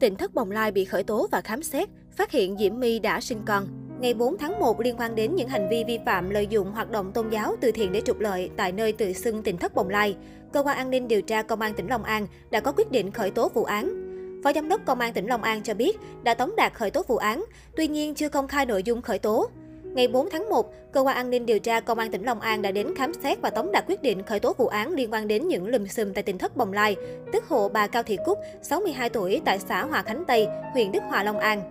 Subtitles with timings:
[0.00, 3.20] Tỉnh thất bồng lai bị khởi tố và khám xét, phát hiện Diễm My đã
[3.20, 3.66] sinh con.
[4.00, 6.90] Ngày 4 tháng 1 liên quan đến những hành vi vi phạm lợi dụng hoạt
[6.90, 9.88] động tôn giáo từ thiện để trục lợi tại nơi tự xưng tỉnh thất bồng
[9.88, 10.16] lai,
[10.52, 13.10] cơ quan an ninh điều tra công an tỉnh Long An đã có quyết định
[13.10, 14.10] khởi tố vụ án.
[14.44, 17.02] Phó Giám đốc Công an tỉnh Long An cho biết đã tống đạt khởi tố
[17.08, 17.44] vụ án,
[17.76, 19.50] tuy nhiên chưa công khai nội dung khởi tố.
[19.94, 22.62] Ngày 4 tháng 1, Cơ quan An ninh điều tra Công an tỉnh Long An
[22.62, 25.28] đã đến khám xét và tống đạt quyết định khởi tố vụ án liên quan
[25.28, 26.96] đến những lùm xùm tại tỉnh thất Bồng Lai,
[27.32, 31.02] tức hộ bà Cao Thị Cúc, 62 tuổi tại xã Hòa Khánh Tây, huyện Đức
[31.08, 31.62] Hòa, Long An.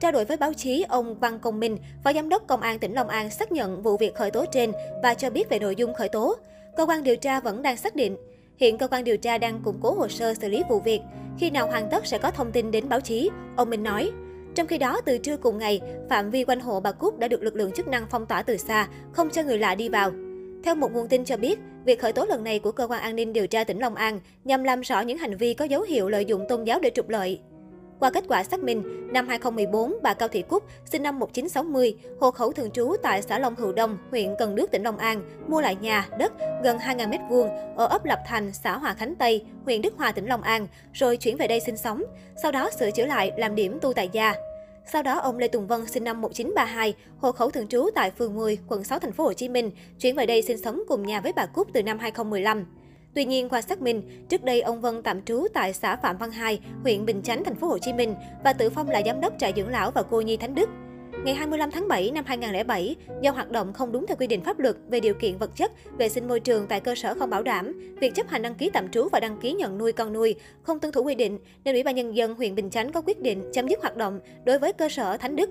[0.00, 2.94] Trao đổi với báo chí, ông Văn Công Minh, Phó Giám đốc Công an tỉnh
[2.94, 5.94] Long An xác nhận vụ việc khởi tố trên và cho biết về nội dung
[5.94, 6.36] khởi tố.
[6.76, 8.16] Cơ quan điều tra vẫn đang xác định.
[8.56, 11.00] Hiện cơ quan điều tra đang củng cố hồ sơ xử lý vụ việc.
[11.38, 14.10] Khi nào hoàn tất sẽ có thông tin đến báo chí, ông Minh nói.
[14.54, 15.80] Trong khi đó, từ trưa cùng ngày,
[16.10, 18.56] phạm vi quanh hộ bà Cúc đã được lực lượng chức năng phong tỏa từ
[18.56, 20.12] xa, không cho người lạ đi vào.
[20.64, 23.16] Theo một nguồn tin cho biết, việc khởi tố lần này của cơ quan an
[23.16, 26.08] ninh điều tra tỉnh Long An nhằm làm rõ những hành vi có dấu hiệu
[26.08, 27.40] lợi dụng tôn giáo để trục lợi.
[28.02, 32.30] Qua kết quả xác minh, năm 2014, bà Cao Thị Cúc, sinh năm 1960, hộ
[32.30, 35.60] khẩu thường trú tại xã Long Hữu Đông, huyện Cần Đước, tỉnh Long An, mua
[35.60, 39.82] lại nhà, đất gần 2.000 m2 ở ấp Lập Thành, xã Hòa Khánh Tây, huyện
[39.82, 42.02] Đức Hòa, tỉnh Long An, rồi chuyển về đây sinh sống.
[42.42, 44.34] Sau đó sửa chữa lại làm điểm tu tại gia.
[44.92, 48.34] Sau đó, ông Lê Tùng Vân sinh năm 1932, hộ khẩu thường trú tại phường
[48.34, 51.20] 10, quận 6 thành phố Hồ Chí Minh, chuyển về đây sinh sống cùng nhà
[51.20, 52.64] với bà Cúc từ năm 2015.
[53.14, 56.30] Tuy nhiên, qua xác minh, trước đây ông Vân tạm trú tại xã Phạm Văn
[56.30, 59.32] Hai, huyện Bình Chánh, thành phố Hồ Chí Minh và tự phong là giám đốc
[59.38, 60.68] trại dưỡng lão và cô nhi Thánh Đức.
[61.24, 64.58] Ngày 25 tháng 7 năm 2007, do hoạt động không đúng theo quy định pháp
[64.58, 67.42] luật về điều kiện vật chất, vệ sinh môi trường tại cơ sở không bảo
[67.42, 70.34] đảm, việc chấp hành đăng ký tạm trú và đăng ký nhận nuôi con nuôi
[70.62, 73.20] không tuân thủ quy định, nên Ủy ban nhân dân huyện Bình Chánh có quyết
[73.20, 75.50] định chấm dứt hoạt động đối với cơ sở Thánh Đức.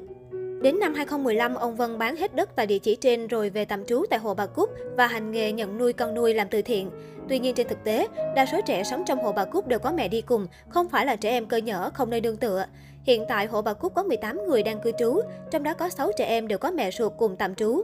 [0.62, 3.86] Đến năm 2015, ông Vân bán hết đất tại địa chỉ trên rồi về tạm
[3.86, 6.90] trú tại Hồ Bà Cúc và hành nghề nhận nuôi con nuôi làm từ thiện.
[7.30, 9.92] Tuy nhiên trên thực tế, đa số trẻ sống trong Hồ Bà Cúc đều có
[9.92, 12.66] mẹ đi cùng, không phải là trẻ em cơ nhở không nơi nương tựa.
[13.04, 16.12] Hiện tại Hồ Bà Cúc có 18 người đang cư trú, trong đó có 6
[16.18, 17.82] trẻ em đều có mẹ ruột cùng tạm trú.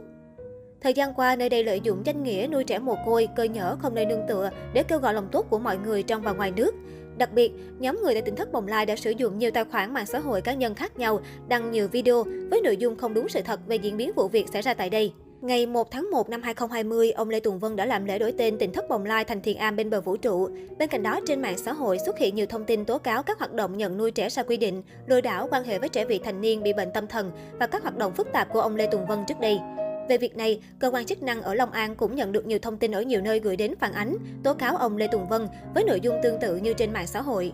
[0.80, 3.76] Thời gian qua, nơi đây lợi dụng danh nghĩa nuôi trẻ mồ côi, cơ nhở
[3.82, 6.50] không nơi nương tựa để kêu gọi lòng tốt của mọi người trong và ngoài
[6.50, 6.74] nước.
[7.18, 9.94] Đặc biệt, nhóm người tại tỉnh thất Bồng Lai đã sử dụng nhiều tài khoản
[9.94, 13.28] mạng xã hội cá nhân khác nhau, đăng nhiều video với nội dung không đúng
[13.28, 15.12] sự thật về diễn biến vụ việc xảy ra tại đây.
[15.40, 18.58] Ngày 1 tháng 1 năm 2020, ông Lê Tùng Vân đã làm lễ đổi tên
[18.58, 20.48] tỉnh thất Bồng Lai thành Thiền Am bên bờ vũ trụ.
[20.78, 23.38] Bên cạnh đó, trên mạng xã hội xuất hiện nhiều thông tin tố cáo các
[23.38, 26.20] hoạt động nhận nuôi trẻ sai quy định, lừa đảo quan hệ với trẻ vị
[26.24, 27.30] thành niên bị bệnh tâm thần
[27.60, 29.58] và các hoạt động phức tạp của ông Lê Tùng Vân trước đây.
[30.08, 32.76] Về việc này, cơ quan chức năng ở Long An cũng nhận được nhiều thông
[32.76, 35.84] tin ở nhiều nơi gửi đến phản ánh, tố cáo ông Lê Tùng Vân với
[35.84, 37.52] nội dung tương tự như trên mạng xã hội.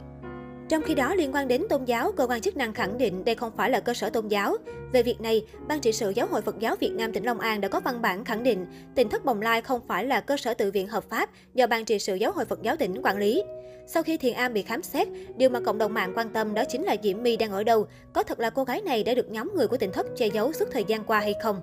[0.68, 3.34] Trong khi đó, liên quan đến tôn giáo, cơ quan chức năng khẳng định đây
[3.34, 4.56] không phải là cơ sở tôn giáo.
[4.92, 7.60] Về việc này, Ban trị sự Giáo hội Phật giáo Việt Nam tỉnh Long An
[7.60, 10.54] đã có văn bản khẳng định tỉnh thất Bồng Lai không phải là cơ sở
[10.54, 13.42] tự viện hợp pháp do Ban trị sự Giáo hội Phật giáo tỉnh quản lý.
[13.86, 16.62] Sau khi Thiền Am bị khám xét, điều mà cộng đồng mạng quan tâm đó
[16.68, 17.86] chính là Diễm My đang ở đâu.
[18.12, 20.52] Có thật là cô gái này đã được nhóm người của tỉnh thất che giấu
[20.52, 21.60] suốt thời gian qua hay không?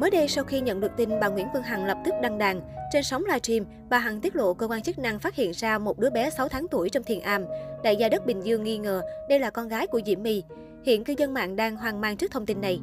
[0.00, 2.60] Mới đây, sau khi nhận được tin bà Nguyễn Phương Hằng lập tức đăng đàn,
[2.92, 5.98] trên sóng livestream, bà Hằng tiết lộ cơ quan chức năng phát hiện ra một
[5.98, 7.44] đứa bé 6 tháng tuổi trong thiền am.
[7.82, 10.42] Đại gia đất Bình Dương nghi ngờ đây là con gái của Diễm My.
[10.84, 12.80] Hiện cư dân mạng đang hoang mang trước thông tin này.